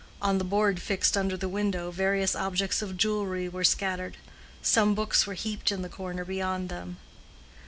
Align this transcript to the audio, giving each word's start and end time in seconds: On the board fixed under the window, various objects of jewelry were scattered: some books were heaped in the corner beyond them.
On 0.19 0.39
the 0.39 0.43
board 0.43 0.79
fixed 0.79 1.15
under 1.15 1.37
the 1.37 1.47
window, 1.47 1.91
various 1.91 2.35
objects 2.35 2.81
of 2.81 2.97
jewelry 2.97 3.47
were 3.47 3.63
scattered: 3.63 4.17
some 4.63 4.95
books 4.95 5.27
were 5.27 5.35
heaped 5.35 5.71
in 5.71 5.83
the 5.83 5.89
corner 5.89 6.25
beyond 6.25 6.69
them. 6.69 6.97